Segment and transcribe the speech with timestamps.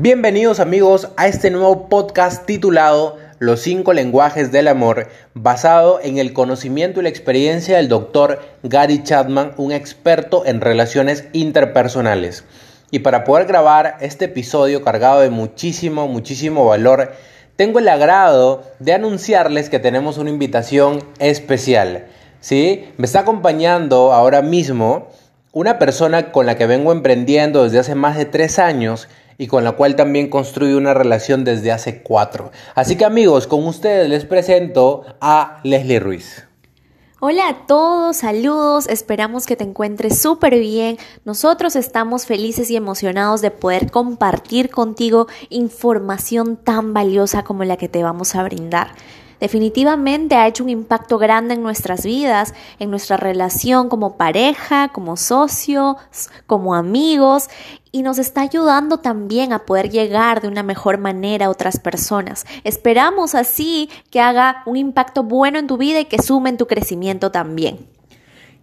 [0.00, 6.32] Bienvenidos amigos a este nuevo podcast titulado Los cinco lenguajes del amor, basado en el
[6.32, 12.44] conocimiento y la experiencia del doctor Gary Chapman, un experto en relaciones interpersonales.
[12.92, 17.10] Y para poder grabar este episodio cargado de muchísimo, muchísimo valor,
[17.56, 22.06] tengo el agrado de anunciarles que tenemos una invitación especial.
[22.40, 22.84] ¿sí?
[22.98, 25.08] Me está acompañando ahora mismo
[25.50, 29.08] una persona con la que vengo emprendiendo desde hace más de tres años
[29.38, 32.50] y con la cual también construí una relación desde hace cuatro.
[32.74, 36.44] Así que amigos, con ustedes les presento a Leslie Ruiz.
[37.20, 40.98] Hola a todos, saludos, esperamos que te encuentres súper bien.
[41.24, 47.88] Nosotros estamos felices y emocionados de poder compartir contigo información tan valiosa como la que
[47.88, 48.92] te vamos a brindar
[49.40, 55.16] definitivamente ha hecho un impacto grande en nuestras vidas, en nuestra relación como pareja, como
[55.16, 55.96] socios,
[56.46, 57.48] como amigos
[57.92, 62.44] y nos está ayudando también a poder llegar de una mejor manera a otras personas.
[62.64, 66.66] Esperamos así que haga un impacto bueno en tu vida y que sume en tu
[66.66, 67.86] crecimiento también.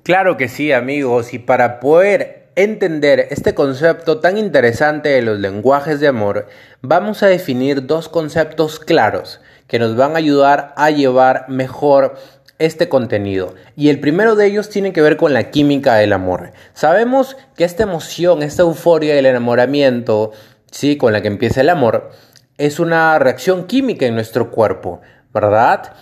[0.03, 5.99] Claro que sí, amigos, y para poder entender este concepto tan interesante de los lenguajes
[5.99, 6.47] de amor,
[6.81, 12.15] vamos a definir dos conceptos claros que nos van a ayudar a llevar mejor
[12.59, 13.53] este contenido.
[13.75, 16.51] Y el primero de ellos tiene que ver con la química del amor.
[16.73, 20.31] Sabemos que esta emoción, esta euforia del enamoramiento,
[20.71, 20.97] ¿sí?
[20.97, 22.11] con la que empieza el amor,
[22.57, 25.01] es una reacción química en nuestro cuerpo,
[25.33, 25.93] ¿verdad?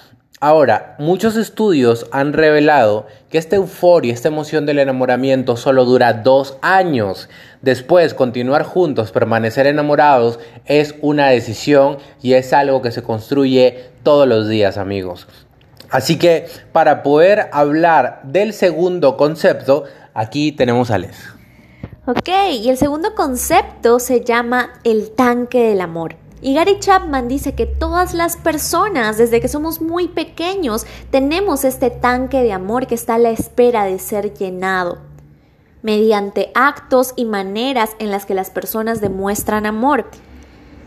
[0.46, 6.58] Ahora, muchos estudios han revelado que esta euforia, esta emoción del enamoramiento solo dura dos
[6.62, 7.30] años.
[7.62, 14.28] Después, continuar juntos, permanecer enamorados, es una decisión y es algo que se construye todos
[14.28, 15.30] los días, amigos.
[15.90, 21.16] Así que, para poder hablar del segundo concepto, aquí tenemos a Les.
[22.06, 26.18] Ok, y el segundo concepto se llama el tanque del amor.
[26.44, 31.90] Y Gary Chapman dice que todas las personas, desde que somos muy pequeños, tenemos este
[31.90, 34.98] tanque de amor que está a la espera de ser llenado,
[35.84, 40.10] mediante actos y maneras en las que las personas demuestran amor.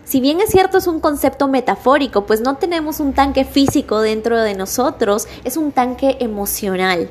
[0.04, 4.38] Si bien es cierto es un concepto metafórico, pues no tenemos un tanque físico dentro
[4.38, 7.10] de nosotros, es un tanque emocional.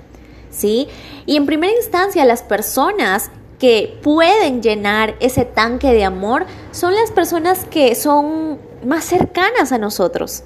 [0.52, 0.88] ¿Sí?
[1.26, 3.32] Y en primera instancia las personas
[3.66, 9.80] que pueden llenar ese tanque de amor son las personas que son más cercanas a
[9.80, 10.44] nosotros.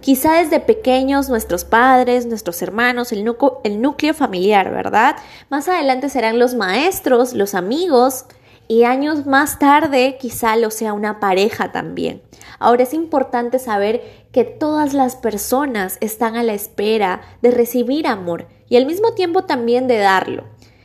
[0.00, 5.16] Quizá desde pequeños nuestros padres, nuestros hermanos, el, núcleo, el núcleo familiar, ¿verdad?
[5.50, 8.26] Más adelante serán los maestros, los amigos
[8.68, 12.22] y años más tarde quizá lo sea una pareja también.
[12.60, 14.00] Ahora es importante saber
[14.30, 19.42] que todas las personas están a la espera de recibir amor y al mismo tiempo
[19.42, 20.44] también de darlo.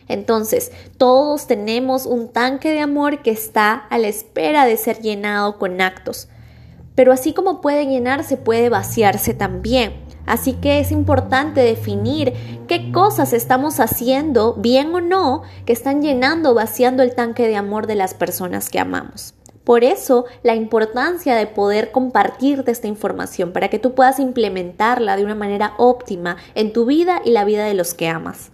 [0.10, 5.58] Entonces, todos tenemos un tanque de amor que está a la espera de ser llenado
[5.58, 6.28] con actos.
[6.96, 9.94] Pero así como puede llenarse, puede vaciarse también.
[10.26, 12.34] Así que es importante definir
[12.68, 17.88] qué cosas estamos haciendo, bien o no, que están llenando, vaciando el tanque de amor
[17.88, 19.36] de las personas que amamos.
[19.64, 25.24] Por eso, la importancia de poder compartirte esta información para que tú puedas implementarla de
[25.24, 28.52] una manera óptima en tu vida y la vida de los que amas.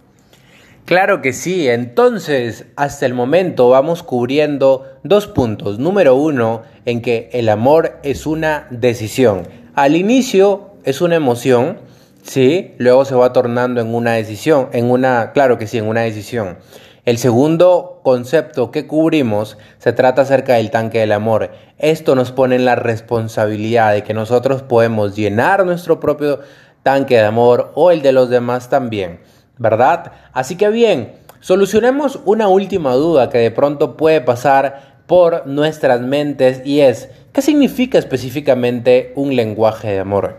[0.86, 5.80] Claro que sí, entonces hasta el momento vamos cubriendo dos puntos.
[5.80, 9.48] Número uno, en que el amor es una decisión.
[9.74, 11.78] Al inicio es una emoción,
[12.22, 12.76] ¿sí?
[12.78, 16.58] Luego se va tornando en una decisión, en una, claro que sí, en una decisión.
[17.04, 21.50] El segundo concepto que cubrimos se trata acerca del tanque del amor.
[21.78, 26.38] Esto nos pone en la responsabilidad de que nosotros podemos llenar nuestro propio
[26.84, 29.18] tanque de amor o el de los demás también.
[29.58, 30.12] ¿Verdad?
[30.32, 36.62] Así que bien, solucionemos una última duda que de pronto puede pasar por nuestras mentes
[36.64, 40.38] y es, ¿qué significa específicamente un lenguaje de amor?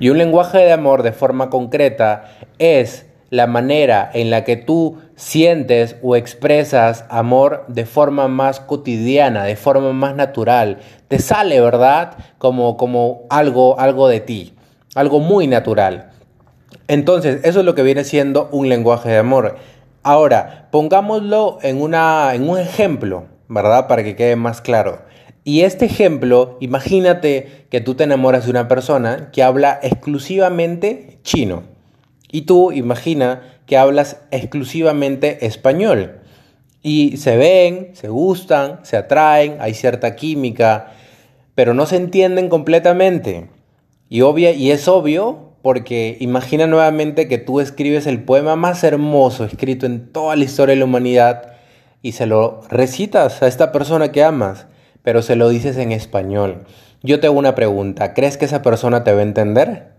[0.00, 2.24] Y un lenguaje de amor de forma concreta
[2.58, 9.44] es la manera en la que tú sientes o expresas amor de forma más cotidiana,
[9.44, 10.78] de forma más natural.
[11.08, 12.16] Te sale, ¿verdad?
[12.38, 14.54] Como, como algo, algo de ti,
[14.94, 16.12] algo muy natural.
[16.88, 19.56] Entonces, eso es lo que viene siendo un lenguaje de amor.
[20.02, 23.86] Ahora, pongámoslo en, una, en un ejemplo, ¿verdad?
[23.88, 25.02] Para que quede más claro.
[25.44, 31.62] Y este ejemplo, imagínate que tú te enamoras de una persona que habla exclusivamente chino.
[32.30, 36.20] Y tú imagina que hablas exclusivamente español.
[36.82, 40.92] Y se ven, se gustan, se atraen, hay cierta química,
[41.54, 43.50] pero no se entienden completamente.
[44.08, 49.44] Y, obvia, y es obvio porque imagina nuevamente que tú escribes el poema más hermoso
[49.44, 51.54] escrito en toda la historia de la humanidad
[52.02, 54.66] y se lo recitas a esta persona que amas,
[55.02, 56.64] pero se lo dices en español.
[57.02, 59.92] Yo te hago una pregunta, ¿crees que esa persona te va a entender?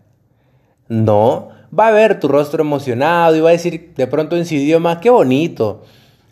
[0.88, 4.56] No, va a ver tu rostro emocionado y va a decir de pronto en su
[4.56, 5.84] idioma, qué bonito,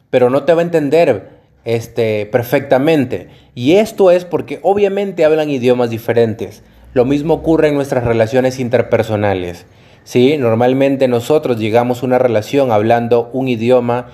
[0.10, 1.30] pero no te va a entender
[1.64, 3.30] este, perfectamente.
[3.56, 6.64] Y esto es porque obviamente hablan idiomas diferentes.
[6.98, 9.68] Lo mismo ocurre en nuestras relaciones interpersonales.
[10.04, 10.36] ¿sí?
[10.40, 14.08] Normalmente nosotros llegamos a una relación hablando un idioma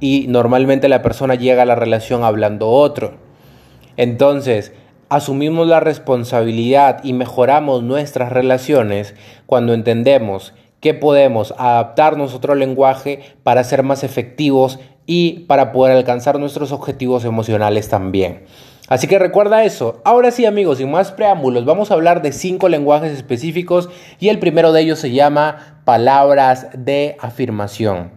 [0.00, 3.12] y normalmente la persona llega a la relación hablando otro.
[3.96, 4.72] Entonces,
[5.10, 9.14] asumimos la responsabilidad y mejoramos nuestras relaciones
[9.46, 15.96] cuando entendemos que podemos adaptarnos a otro lenguaje para ser más efectivos y para poder
[15.96, 18.42] alcanzar nuestros objetivos emocionales también.
[18.88, 20.00] Así que recuerda eso.
[20.04, 23.88] Ahora sí amigos, sin más preámbulos, vamos a hablar de cinco lenguajes específicos
[24.20, 28.10] y el primero de ellos se llama palabras de afirmación.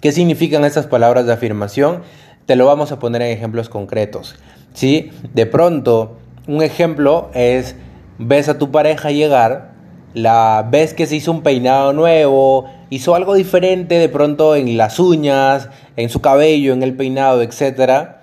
[0.00, 2.02] ¿Qué significan estas palabras de afirmación?
[2.46, 4.36] Te lo vamos a poner en ejemplos concretos.
[4.74, 5.10] ¿sí?
[5.32, 7.74] De pronto, un ejemplo es,
[8.18, 9.72] ves a tu pareja llegar,
[10.12, 15.00] la ves que se hizo un peinado nuevo, hizo algo diferente de pronto en las
[15.00, 18.13] uñas, en su cabello, en el peinado, etc.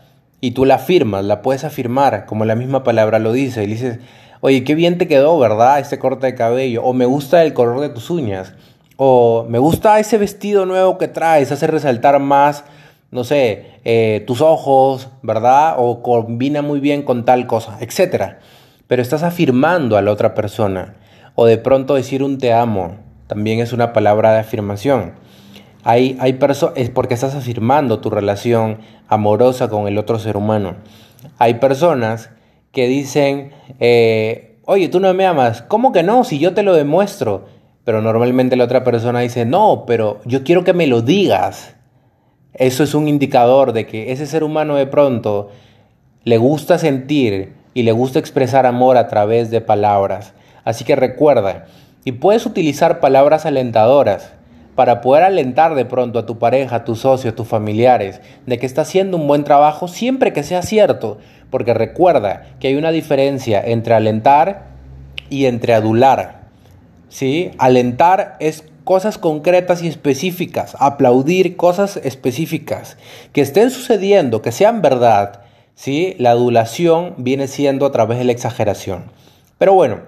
[0.42, 4.00] Y tú la afirmas, la puedes afirmar, como la misma palabra lo dice, y dices,
[4.42, 5.80] oye, qué bien te quedó, ¿verdad?
[5.80, 8.54] Este corte de cabello, o me gusta el color de tus uñas,
[8.98, 12.66] o me gusta ese vestido nuevo que traes, hace resaltar más,
[13.12, 15.76] no sé, eh, tus ojos, ¿verdad?
[15.78, 18.38] O combina muy bien con tal cosa, etc.
[18.88, 20.96] Pero estás afirmando a la otra persona.
[21.36, 22.98] O de pronto decir un te amo,
[23.28, 25.14] también es una palabra de afirmación.
[25.84, 26.38] Hay, hay
[26.76, 30.76] es porque estás afirmando tu relación amorosa con el otro ser humano.
[31.38, 32.30] Hay personas
[32.72, 35.62] que dicen, eh, oye, tú no me amas.
[35.62, 36.24] ¿Cómo que no?
[36.24, 37.46] Si yo te lo demuestro.
[37.84, 41.76] Pero normalmente la otra persona dice, no, pero yo quiero que me lo digas.
[42.54, 45.50] Eso es un indicador de que ese ser humano de pronto
[46.24, 50.34] le gusta sentir y le gusta expresar amor a través de palabras.
[50.64, 51.66] Así que recuerda,
[52.04, 54.34] y puedes utilizar palabras alentadoras
[54.82, 58.58] para poder alentar de pronto a tu pareja, a tu socio, a tus familiares, de
[58.58, 61.20] que está haciendo un buen trabajo siempre que sea cierto,
[61.52, 64.70] porque recuerda que hay una diferencia entre alentar
[65.30, 66.48] y entre adular.
[67.10, 67.52] ¿Sí?
[67.60, 72.98] Alentar es cosas concretas y específicas, aplaudir cosas específicas
[73.34, 75.42] que estén sucediendo, que sean verdad.
[75.76, 76.16] ¿Sí?
[76.18, 79.12] La adulación viene siendo a través de la exageración.
[79.60, 80.00] Pero bueno,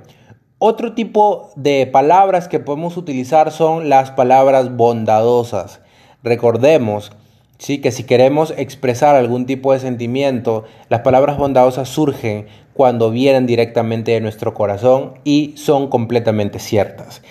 [0.65, 5.81] otro tipo de palabras que podemos utilizar son las palabras bondadosas.
[6.23, 7.11] Recordemos
[7.57, 7.79] ¿sí?
[7.79, 14.13] que si queremos expresar algún tipo de sentimiento, las palabras bondadosas surgen cuando vienen directamente
[14.13, 17.21] de nuestro corazón y son completamente ciertas.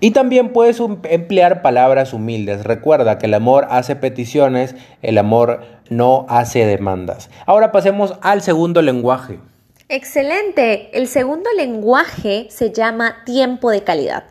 [0.00, 2.64] Y también puedes emplear palabras humildes.
[2.64, 7.30] Recuerda que el amor hace peticiones, el amor no hace demandas.
[7.46, 9.38] Ahora pasemos al segundo lenguaje.
[9.88, 10.90] Excelente.
[10.98, 14.24] El segundo lenguaje se llama tiempo de calidad.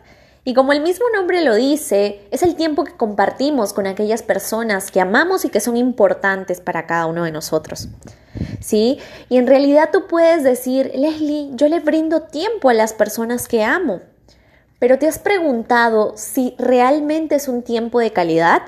[0.44, 4.90] Y como el mismo nombre lo dice, es el tiempo que compartimos con aquellas personas
[4.90, 7.88] que amamos y que son importantes para cada uno de nosotros.
[8.60, 8.98] ¿Sí?
[9.30, 13.64] Y en realidad tú puedes decir, Leslie, yo le brindo tiempo a las personas que
[13.64, 14.02] amo.
[14.78, 18.60] Pero ¿te has preguntado si realmente es un tiempo de calidad?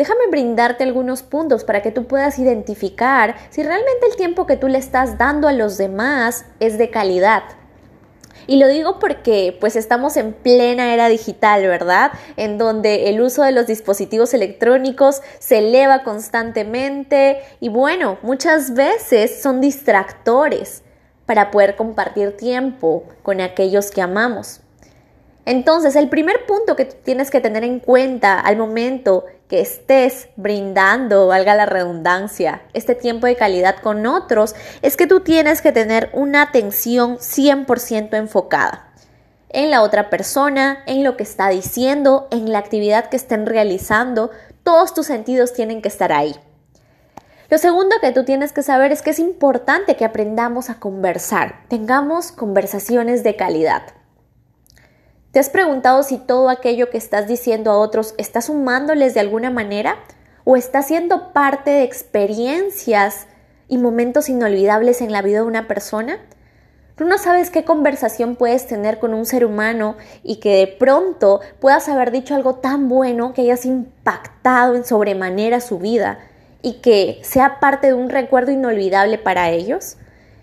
[0.00, 4.66] Déjame brindarte algunos puntos para que tú puedas identificar si realmente el tiempo que tú
[4.66, 7.42] le estás dando a los demás es de calidad.
[8.46, 12.12] Y lo digo porque pues estamos en plena era digital, ¿verdad?
[12.38, 19.42] En donde el uso de los dispositivos electrónicos se eleva constantemente y bueno, muchas veces
[19.42, 20.82] son distractores
[21.26, 24.62] para poder compartir tiempo con aquellos que amamos.
[25.44, 31.26] Entonces, el primer punto que tienes que tener en cuenta al momento que estés brindando,
[31.26, 36.08] valga la redundancia, este tiempo de calidad con otros, es que tú tienes que tener
[36.12, 38.86] una atención 100% enfocada
[39.48, 44.30] en la otra persona, en lo que está diciendo, en la actividad que estén realizando.
[44.62, 46.36] Todos tus sentidos tienen que estar ahí.
[47.48, 51.64] Lo segundo que tú tienes que saber es que es importante que aprendamos a conversar,
[51.66, 53.82] tengamos conversaciones de calidad.
[55.32, 59.48] ¿Te has preguntado si todo aquello que estás diciendo a otros está sumándoles de alguna
[59.48, 59.94] manera
[60.42, 63.28] o está siendo parte de experiencias
[63.68, 66.18] y momentos inolvidables en la vida de una persona?
[66.96, 69.94] Tú no sabes qué conversación puedes tener con un ser humano
[70.24, 75.60] y que de pronto puedas haber dicho algo tan bueno que hayas impactado en sobremanera
[75.60, 76.18] su vida
[76.60, 79.96] y que sea parte de un recuerdo inolvidable para ellos.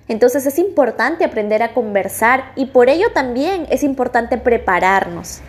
[0.07, 5.41] Entonces es importante aprender a conversar y por ello también es importante prepararnos.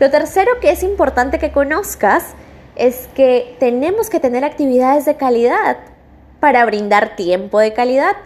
[0.00, 2.34] Lo tercero que es importante que conozcas
[2.74, 5.78] es que tenemos que tener actividades de calidad
[6.40, 8.16] para brindar tiempo de calidad.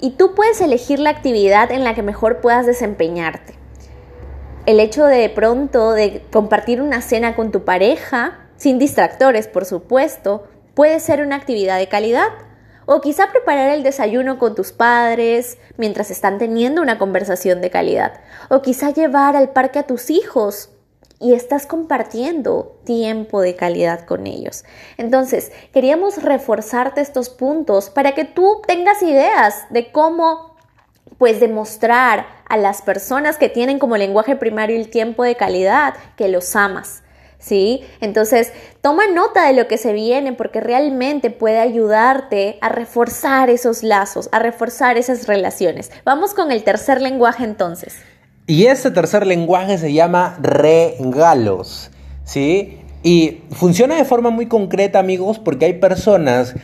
[0.00, 3.54] y tú puedes elegir la actividad en la que mejor puedas desempeñarte.
[4.64, 10.46] El hecho de, pronto de compartir una cena con tu pareja, sin distractores por supuesto,
[10.74, 12.28] puede ser una actividad de calidad.
[12.90, 18.14] O quizá preparar el desayuno con tus padres mientras están teniendo una conversación de calidad.
[18.48, 20.70] O quizá llevar al parque a tus hijos
[21.20, 24.64] y estás compartiendo tiempo de calidad con ellos.
[24.96, 30.56] Entonces, queríamos reforzarte estos puntos para que tú tengas ideas de cómo
[31.18, 36.28] pues demostrar a las personas que tienen como lenguaje primario el tiempo de calidad que
[36.28, 37.02] los amas.
[37.38, 37.82] ¿Sí?
[38.00, 38.52] Entonces,
[38.82, 44.28] toma nota de lo que se viene porque realmente puede ayudarte a reforzar esos lazos,
[44.32, 45.92] a reforzar esas relaciones.
[46.04, 47.94] Vamos con el tercer lenguaje entonces.
[48.48, 51.90] Y este tercer lenguaje se llama regalos,
[52.24, 52.80] ¿sí?
[53.02, 56.54] Y funciona de forma muy concreta, amigos, porque hay personas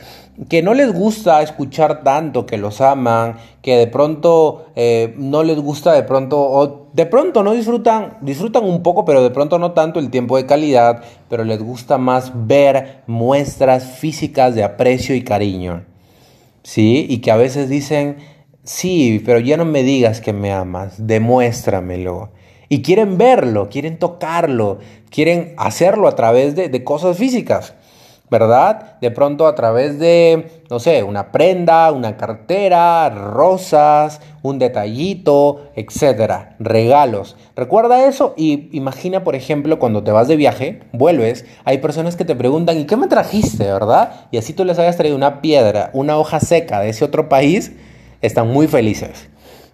[0.49, 5.59] que no les gusta escuchar tanto, que los aman, que de pronto eh, no les
[5.59, 9.73] gusta de pronto, o de pronto no disfrutan, disfrutan un poco, pero de pronto no
[9.73, 15.23] tanto el tiempo de calidad, pero les gusta más ver muestras físicas de aprecio y
[15.23, 15.85] cariño,
[16.63, 17.07] ¿sí?
[17.09, 18.17] Y que a veces dicen,
[18.65, 22.31] Sí, pero ya no me digas que me amas, demuéstramelo.
[22.71, 24.79] Y quieren verlo, quieren tocarlo,
[25.11, 27.75] quieren hacerlo a través de, cosas físicas,
[28.35, 28.99] ¿verdad?
[29.01, 36.57] De pronto a través de, no sé, una prenda, una cartera, rosas, un detallito, etcétera,
[36.59, 37.37] regalos.
[37.55, 42.25] Recuerda eso y imagina, por ejemplo, cuando te vas de viaje, vuelves, hay personas que
[42.25, 44.27] te preguntan, ¿y qué me trajiste, verdad?
[44.33, 47.71] Y así tú les hayas traído una piedra, una hoja seca de ese otro país
[48.21, 49.29] están muy felices,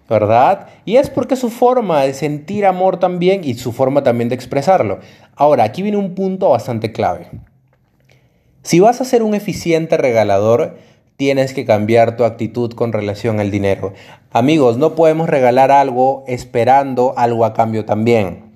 [0.07, 0.67] ¿verdad?
[0.85, 4.99] Y es porque su forma de sentir amor también y su forma también de expresarlo.
[5.35, 7.27] Ahora, aquí viene un punto bastante clave.
[8.63, 10.77] Si vas a ser un eficiente regalador,
[11.17, 13.93] tienes que cambiar tu actitud con relación al dinero.
[14.31, 18.51] Amigos, no podemos regalar algo esperando algo a cambio también.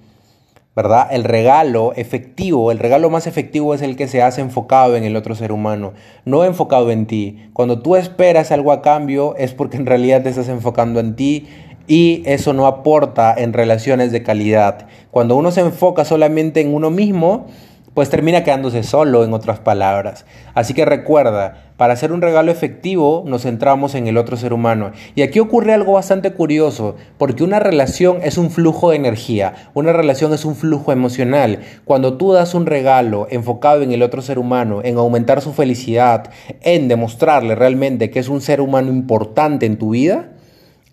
[0.75, 1.07] ¿verdad?
[1.09, 5.15] El regalo efectivo, el regalo más efectivo es el que se hace enfocado en el
[5.15, 5.93] otro ser humano,
[6.25, 7.49] no enfocado en ti.
[7.53, 11.47] Cuando tú esperas algo a cambio es porque en realidad te estás enfocando en ti
[11.87, 14.87] y eso no aporta en relaciones de calidad.
[15.11, 17.47] Cuando uno se enfoca solamente en uno mismo,
[17.95, 20.25] pues termina quedándose solo, en otras palabras.
[20.53, 24.91] Así que recuerda, para hacer un regalo efectivo nos centramos en el otro ser humano.
[25.15, 29.93] Y aquí ocurre algo bastante curioso, porque una relación es un flujo de energía, una
[29.93, 31.61] relación es un flujo emocional.
[31.85, 36.31] Cuando tú das un regalo enfocado en el otro ser humano, en aumentar su felicidad,
[36.61, 40.34] en demostrarle realmente que es un ser humano importante en tu vida,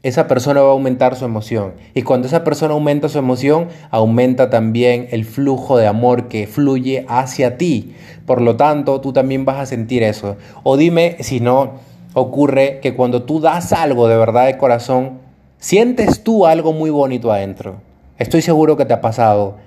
[0.03, 1.75] esa persona va a aumentar su emoción.
[1.95, 7.07] Y cuando esa persona aumenta su emoción, aumenta también el flujo de amor que fluye
[7.09, 7.95] hacia ti.
[8.27, 10.37] Por lo tanto, tú también vas a sentir eso.
[10.65, 11.75] O dime si no
[12.15, 15.21] ocurre que cuando tú das algo de verdad de corazón,
[15.59, 17.77] sientes tú algo muy bonito adentro.
[18.19, 19.59] Estoy seguro que te ha pasado.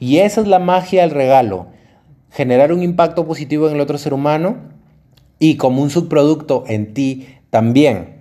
[0.00, 1.66] Y esa es la magia del regalo.
[2.30, 4.56] Generar un impacto positivo en el otro ser humano
[5.38, 8.15] y como un subproducto en ti también.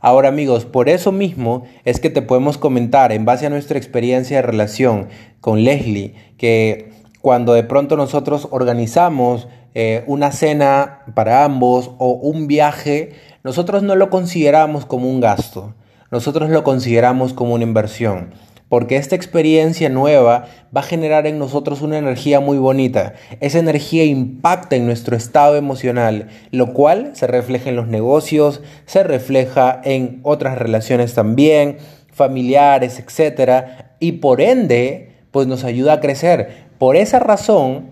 [0.00, 4.36] Ahora amigos, por eso mismo es que te podemos comentar en base a nuestra experiencia
[4.36, 5.08] de relación
[5.40, 12.46] con Leslie que cuando de pronto nosotros organizamos eh, una cena para ambos o un
[12.46, 13.12] viaje,
[13.42, 15.74] nosotros no lo consideramos como un gasto,
[16.10, 18.30] nosotros lo consideramos como una inversión
[18.68, 20.46] porque esta experiencia nueva
[20.76, 23.14] va a generar en nosotros una energía muy bonita.
[23.40, 29.04] Esa energía impacta en nuestro estado emocional, lo cual se refleja en los negocios, se
[29.04, 31.78] refleja en otras relaciones también,
[32.12, 33.64] familiares, etc.
[34.00, 36.66] Y por ende, pues nos ayuda a crecer.
[36.78, 37.90] Por esa razón,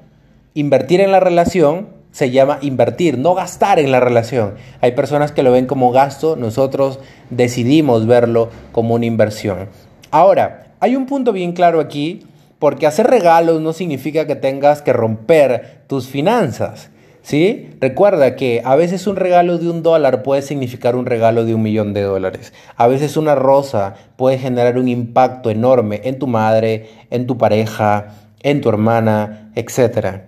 [0.55, 4.55] invertir en la relación se llama invertir, no gastar en la relación.
[4.81, 7.01] Hay personas que lo ven como gasto, nosotros
[7.31, 9.69] decidimos verlo como una inversión.
[10.15, 12.23] Ahora, hay un punto bien claro aquí,
[12.61, 16.91] porque hacer regalos no significa que tengas que romper tus finanzas.
[17.23, 17.71] ¿Sí?
[17.81, 21.63] Recuerda que a veces un regalo de un dólar puede significar un regalo de un
[21.63, 22.53] millón de dólares.
[22.77, 28.15] A veces una rosa puede generar un impacto enorme en tu madre, en tu pareja,
[28.41, 30.21] en tu hermana, etc.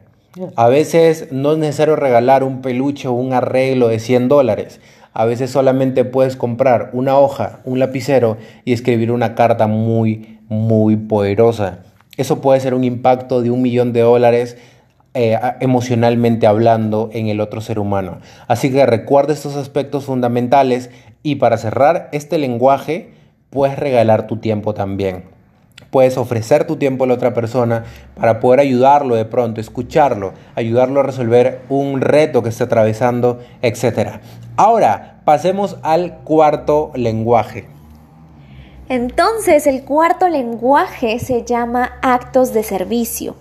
[0.56, 4.80] A veces no es necesario regalar un peluche o un arreglo de 100 dólares.
[5.18, 10.96] A veces solamente puedes comprar una hoja, un lapicero y escribir una carta muy, muy
[10.96, 11.78] poderosa.
[12.18, 14.58] Eso puede ser un impacto de un millón de dólares
[15.14, 18.18] eh, emocionalmente hablando en el otro ser humano.
[18.46, 20.90] Así que recuerda estos aspectos fundamentales
[21.22, 23.14] y para cerrar este lenguaje,
[23.48, 25.24] puedes regalar tu tiempo también.
[25.90, 27.84] Puedes ofrecer tu tiempo a la otra persona
[28.16, 34.20] para poder ayudarlo de pronto, escucharlo, ayudarlo a resolver un reto que esté atravesando, etc.
[34.56, 37.68] Ahora, pasemos al cuarto lenguaje.
[38.88, 43.36] Entonces, el cuarto lenguaje se llama actos de servicio.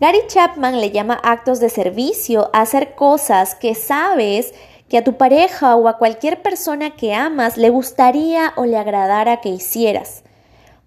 [0.00, 4.54] Gary Chapman le llama actos de servicio hacer cosas que sabes
[4.88, 9.40] que a tu pareja o a cualquier persona que amas le gustaría o le agradara
[9.40, 10.24] que hicieras.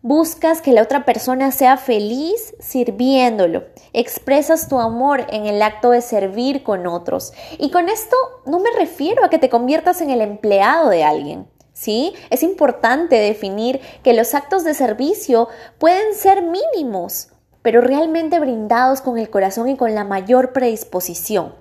[0.08, 3.64] Buscas que la otra persona sea feliz sirviéndolo.
[3.92, 7.34] Expresas tu amor en el acto de servir con otros.
[7.58, 11.48] Y con esto no me refiero a que te conviertas en el empleado de alguien.
[11.74, 12.14] ¿Sí?
[12.30, 17.30] Es importante definir que los actos de servicio pueden ser mínimos,
[17.64, 21.56] pero realmente brindados con el corazón y con la mayor predisposición.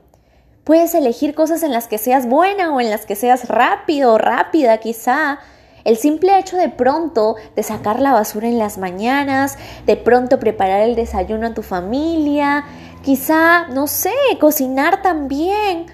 [0.64, 4.18] Puedes elegir cosas en las que seas buena o en las que seas rápido o
[4.18, 5.38] rápida quizá.
[5.84, 10.80] El simple hecho de pronto de sacar la basura en las mañanas, de pronto preparar
[10.80, 12.64] el desayuno a tu familia,
[13.02, 15.86] quizá, no sé, cocinar también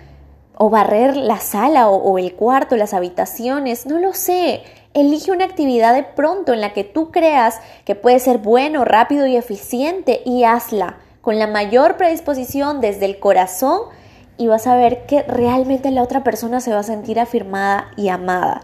[0.56, 4.62] o barrer la sala o, el cuarto, las habitaciones, no lo sé.
[4.94, 9.26] Elige una actividad de pronto en la que tú creas que puede ser bueno, rápido
[9.26, 13.82] y eficiente y hazla con la mayor predisposición desde el corazón
[14.36, 18.08] y vas a ver que realmente la otra persona se va a sentir afirmada y
[18.08, 18.62] amada.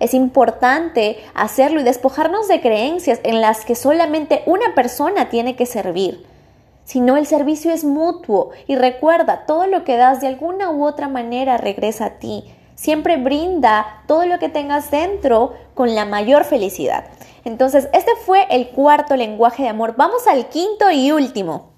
[0.00, 5.66] Es importante hacerlo y despojarnos de creencias en las que solamente una persona tiene que
[5.66, 6.26] servir
[6.86, 11.08] sino el servicio es mutuo y recuerda, todo lo que das de alguna u otra
[11.08, 12.44] manera regresa a ti.
[12.76, 17.06] Siempre brinda todo lo que tengas dentro con la mayor felicidad.
[17.44, 19.94] Entonces, este fue el cuarto lenguaje de amor.
[19.96, 21.72] Vamos al quinto y último.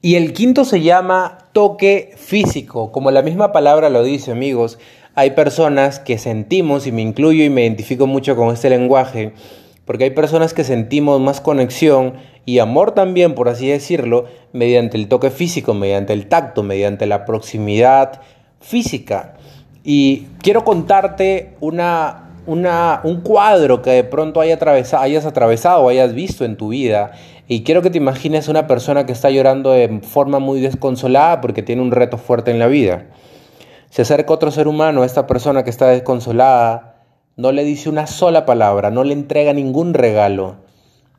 [0.00, 2.92] Y el quinto se llama toque físico.
[2.92, 4.78] Como la misma palabra lo dice, amigos,
[5.18, 9.32] hay personas que sentimos, y me incluyo y me identifico mucho con este lenguaje,
[9.84, 12.12] porque hay personas que sentimos más conexión
[12.44, 17.24] y amor también, por así decirlo, mediante el toque físico, mediante el tacto, mediante la
[17.24, 18.20] proximidad
[18.60, 19.34] física.
[19.82, 25.88] Y quiero contarte una, una, un cuadro que de pronto hayas atravesado, hayas atravesado o
[25.88, 27.10] hayas visto en tu vida.
[27.48, 31.64] Y quiero que te imagines una persona que está llorando de forma muy desconsolada porque
[31.64, 33.06] tiene un reto fuerte en la vida.
[33.90, 36.96] Se acerca otro ser humano, a esta persona que está desconsolada,
[37.36, 40.56] no le dice una sola palabra, no le entrega ningún regalo,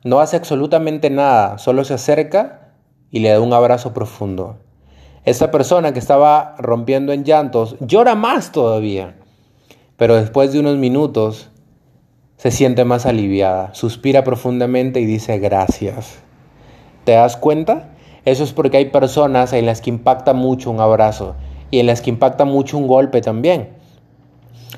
[0.04, 2.74] no hace absolutamente nada, solo se acerca
[3.10, 4.58] y le da un abrazo profundo.
[5.24, 9.16] Esa persona que estaba rompiendo en llantos llora más todavía,
[9.96, 11.50] pero después de unos minutos
[12.36, 16.20] se siente más aliviada, suspira profundamente y dice gracias.
[17.04, 17.90] ¿Te das cuenta?
[18.24, 21.34] Eso es porque hay personas en las que impacta mucho un abrazo
[21.70, 23.70] y en las que impacta mucho un golpe también.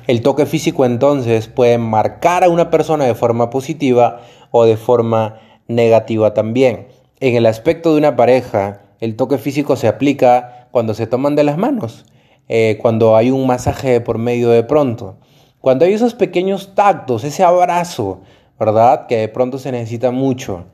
[0.07, 5.39] El toque físico entonces puede marcar a una persona de forma positiva o de forma
[5.67, 6.87] negativa también.
[7.19, 11.43] En el aspecto de una pareja, el toque físico se aplica cuando se toman de
[11.43, 12.05] las manos,
[12.49, 15.17] eh, cuando hay un masaje por medio de pronto,
[15.61, 18.21] cuando hay esos pequeños tactos, ese abrazo,
[18.59, 19.07] ¿verdad?
[19.07, 20.65] Que de pronto se necesita mucho.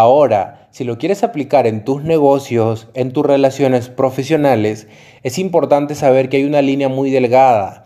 [0.00, 4.86] Ahora, si lo quieres aplicar en tus negocios, en tus relaciones profesionales,
[5.24, 7.82] es importante saber que hay una línea muy delgada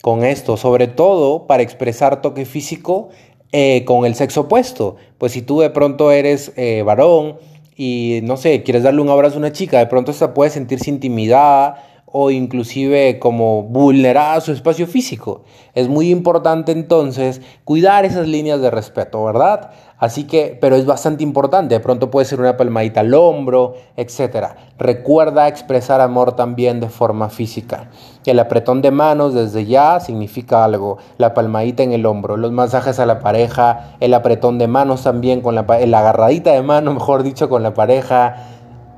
[0.00, 3.08] con esto, sobre todo para expresar toque físico
[3.50, 4.94] eh, con el sexo opuesto.
[5.18, 7.38] Pues si tú de pronto eres eh, varón
[7.76, 10.88] y no sé, quieres darle un abrazo a una chica, de pronto esta puede sentirse
[10.88, 15.42] intimidada o inclusive como vulnerada su espacio físico.
[15.74, 19.72] Es muy importante entonces cuidar esas líneas de respeto, ¿verdad?
[19.98, 24.48] Así que, pero es bastante importante, de pronto puede ser una palmadita al hombro, etc.
[24.78, 27.88] Recuerda expresar amor también de forma física.
[28.26, 32.98] El apretón de manos desde ya significa algo, la palmadita en el hombro, los masajes
[32.98, 37.22] a la pareja, el apretón de manos también, con la, la agarradita de mano, mejor
[37.22, 38.36] dicho, con la pareja,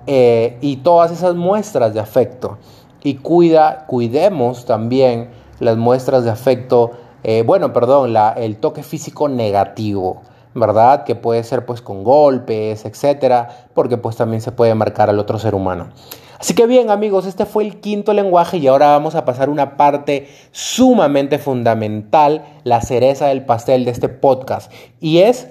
[0.09, 2.59] eh, y todas esas muestras de afecto.
[3.05, 5.29] Y cuida, cuidemos también
[5.61, 6.91] las muestras de afecto,
[7.23, 10.23] eh, bueno, perdón, el toque físico negativo.
[10.59, 11.05] ¿Verdad?
[11.05, 15.39] Que puede ser pues con golpes, etcétera, porque pues también se puede marcar al otro
[15.39, 15.89] ser humano.
[16.39, 19.77] Así que bien amigos, este fue el quinto lenguaje y ahora vamos a pasar una
[19.77, 24.71] parte sumamente fundamental, la cereza del pastel de este podcast.
[25.01, 25.49] Y es,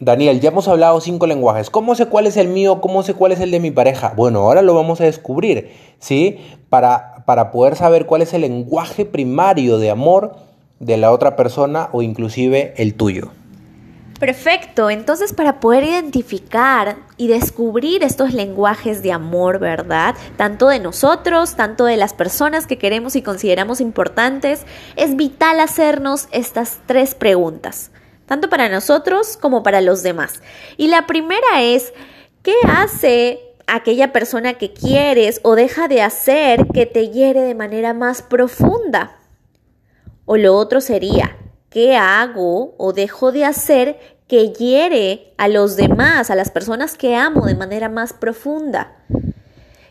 [0.00, 1.70] Daniel, ya hemos hablado cinco lenguajes.
[1.70, 2.80] ¿Cómo sé cuál es el mío?
[2.80, 4.12] ¿Cómo sé cuál es el de mi pareja?
[4.16, 6.38] Bueno, ahora lo vamos a descubrir, ¿sí?
[6.68, 10.34] Para, para poder saber cuál es el lenguaje primario de amor
[10.80, 13.30] de la otra persona o inclusive el tuyo.
[14.22, 20.14] Perfecto, entonces para poder identificar y descubrir estos lenguajes de amor, ¿verdad?
[20.36, 26.28] Tanto de nosotros, tanto de las personas que queremos y consideramos importantes, es vital hacernos
[26.30, 27.90] estas tres preguntas,
[28.26, 30.40] tanto para nosotros como para los demás.
[30.76, 31.92] Y la primera es,
[32.44, 37.92] ¿qué hace aquella persona que quieres o deja de hacer que te hiere de manera
[37.92, 39.18] más profunda.
[40.26, 41.36] O lo otro sería,
[41.72, 47.16] ¿qué hago o dejo de hacer que hiere a los demás, a las personas que
[47.16, 48.96] amo de manera más profunda?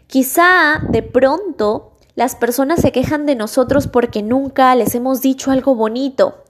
[0.08, 5.76] Quizá de pronto las personas se quejan de nosotros porque nunca les hemos dicho algo
[5.76, 6.42] bonito.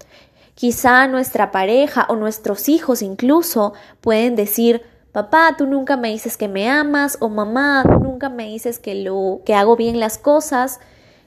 [0.55, 6.47] Quizá nuestra pareja o nuestros hijos incluso pueden decir, papá, tú nunca me dices que
[6.47, 10.79] me amas o mamá, tú nunca me dices que lo que hago bien las cosas.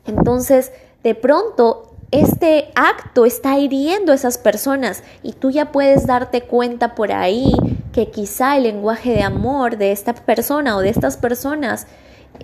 [0.06, 0.72] Entonces,
[1.02, 6.94] de pronto este acto está hiriendo a esas personas y tú ya puedes darte cuenta
[6.94, 7.52] por ahí
[7.92, 11.86] que quizá el lenguaje de amor de esta persona o de estas personas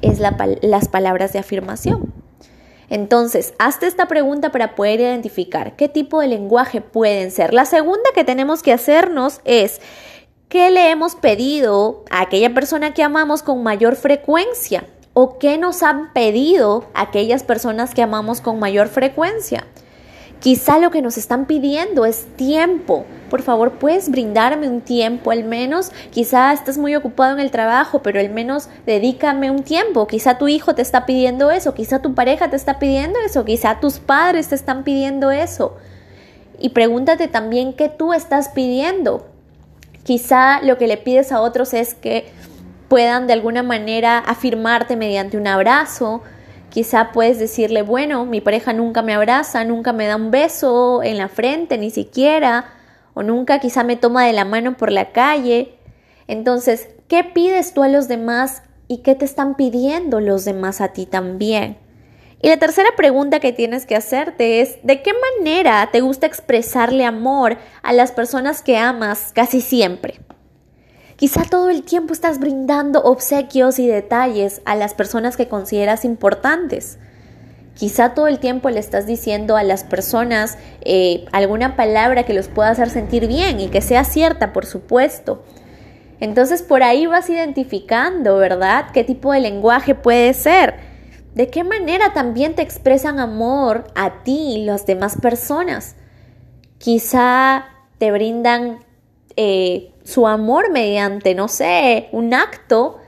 [0.02, 2.12] es las palabras de afirmación.
[2.88, 7.54] Entonces, hazte esta pregunta para poder identificar qué tipo de lenguaje pueden ser.
[7.54, 9.80] La segunda que tenemos que hacernos es,
[10.48, 14.84] ¿qué le hemos pedido a aquella persona que amamos con mayor frecuencia?
[15.22, 19.66] ¿O qué nos han pedido aquellas personas que amamos con mayor frecuencia?
[20.38, 23.04] Quizá lo que nos están pidiendo es tiempo.
[23.28, 25.92] Por favor, puedes brindarme un tiempo al menos.
[26.10, 30.06] Quizá estás muy ocupado en el trabajo, pero al menos dedícame un tiempo.
[30.06, 33.78] Quizá tu hijo te está pidiendo eso, quizá tu pareja te está pidiendo eso, quizá
[33.78, 35.76] tus padres te están pidiendo eso.
[36.58, 39.26] Y pregúntate también qué tú estás pidiendo.
[40.02, 42.32] Quizá lo que le pides a otros es que
[42.90, 46.22] puedan de alguna manera afirmarte mediante un abrazo,
[46.70, 51.18] Quizá puedes decirle, bueno, mi pareja nunca me abraza, nunca me da un beso en
[51.18, 52.66] la frente, ni siquiera,
[53.12, 55.74] o nunca quizá me toma de la mano por la calle.
[56.28, 60.92] Entonces, ¿qué pides tú a los demás y qué te están pidiendo los demás a
[60.92, 61.76] ti también?
[62.40, 67.04] Y la tercera pregunta que tienes que hacerte es, ¿de qué manera te gusta expresarle
[67.04, 70.20] amor a las personas que amas casi siempre?
[71.20, 76.98] Quizá todo el tiempo estás brindando obsequios y detalles a las personas que consideras importantes.
[77.74, 82.48] Quizá todo el tiempo le estás diciendo a las personas eh, alguna palabra que los
[82.48, 85.44] pueda hacer sentir bien y que sea cierta, por supuesto.
[86.20, 88.86] Entonces por ahí vas identificando, ¿verdad?
[88.94, 90.76] ¿Qué tipo de lenguaje puede ser?
[91.34, 95.96] ¿De qué manera también te expresan amor a ti y las demás personas?
[96.78, 97.66] Quizá
[97.98, 98.78] te brindan
[99.36, 102.98] eh, su amor mediante, no sé, un acto.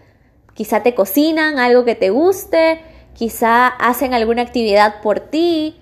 [0.55, 2.81] Quizá te cocinan algo que te guste,
[3.15, 5.77] quizá hacen alguna actividad por ti.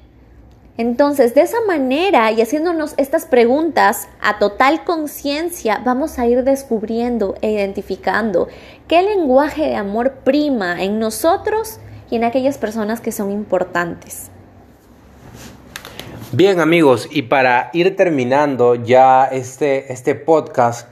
[0.77, 7.35] Entonces, de esa manera y haciéndonos estas preguntas a total conciencia, vamos a ir descubriendo
[7.43, 8.49] e identificando
[8.89, 11.81] qué lenguaje de amor prima en nosotros
[12.11, 14.31] y en aquellas personas que son importantes.
[16.33, 20.89] Bien amigos, y para ir terminando ya este, este podcast,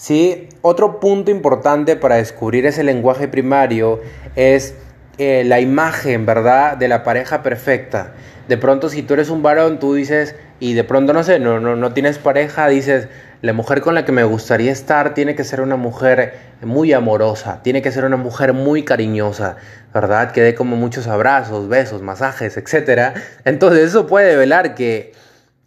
[0.00, 0.48] ¿sí?
[0.62, 4.00] otro punto importante para descubrir ese lenguaje primario
[4.34, 4.74] es
[5.18, 8.14] eh, la imagen, ¿verdad?, de la pareja perfecta.
[8.48, 11.60] De pronto si tú eres un varón, tú dices, y de pronto no sé, no,
[11.60, 13.08] no, no tienes pareja, dices,
[13.42, 16.32] la mujer con la que me gustaría estar tiene que ser una mujer
[16.62, 19.56] muy amorosa, tiene que ser una mujer muy cariñosa,
[19.92, 20.32] ¿verdad?
[20.32, 23.18] Que dé como muchos abrazos, besos, masajes, etc.
[23.44, 25.12] Entonces eso puede velar que,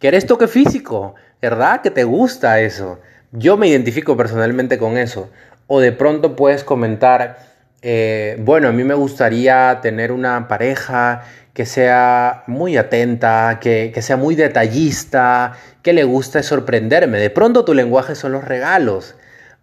[0.00, 1.82] que eres toque físico, ¿verdad?
[1.82, 2.98] Que te gusta eso.
[3.36, 5.28] Yo me identifico personalmente con eso.
[5.66, 7.38] O de pronto puedes comentar,
[7.82, 14.02] eh, bueno, a mí me gustaría tener una pareja que sea muy atenta, que, que,
[14.02, 17.18] sea muy detallista, que le guste sorprenderme.
[17.18, 19.16] De pronto tu lenguaje son los regalos,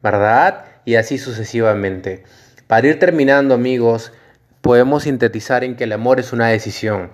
[0.03, 0.65] ¿verdad?
[0.83, 2.23] Y así sucesivamente.
[2.67, 4.11] Para ir terminando, amigos,
[4.59, 7.11] podemos sintetizar en que el amor es una decisión.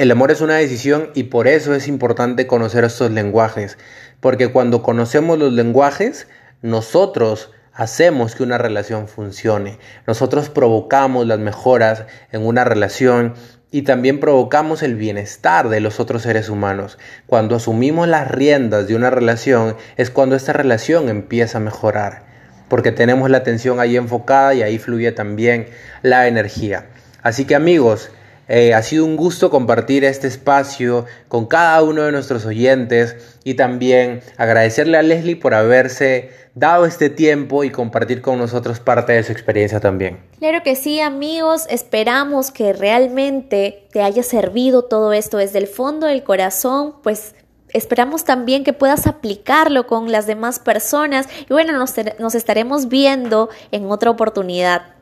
[0.00, 3.76] El amor es una decisión y por eso es importante conocer estos lenguajes,
[4.20, 6.26] porque cuando conocemos los lenguajes,
[6.62, 9.78] nosotros hacemos que una relación funcione.
[10.06, 13.34] Nosotros provocamos las mejoras en una relación
[13.70, 16.96] y también provocamos el bienestar de los otros seres humanos.
[17.26, 22.22] Cuando asumimos las riendas de una relación es cuando esta relación empieza a mejorar,
[22.68, 25.66] porque tenemos la atención ahí enfocada y ahí fluye también
[26.00, 26.86] la energía.
[27.22, 28.10] Así que amigos,
[28.52, 33.54] eh, ha sido un gusto compartir este espacio con cada uno de nuestros oyentes y
[33.54, 39.22] también agradecerle a Leslie por haberse dado este tiempo y compartir con nosotros parte de
[39.22, 40.18] su experiencia también.
[40.40, 46.08] Claro que sí, amigos, esperamos que realmente te haya servido todo esto desde el fondo
[46.08, 47.36] del corazón, pues
[47.72, 53.48] esperamos también que puedas aplicarlo con las demás personas y bueno, nos, nos estaremos viendo
[53.70, 54.99] en otra oportunidad.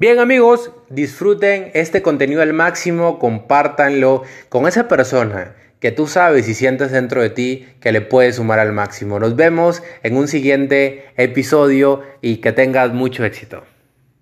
[0.00, 6.54] Bien amigos, disfruten este contenido al máximo, compártanlo con esa persona que tú sabes y
[6.54, 9.18] sientes dentro de ti que le puedes sumar al máximo.
[9.18, 13.64] Nos vemos en un siguiente episodio y que tengas mucho éxito.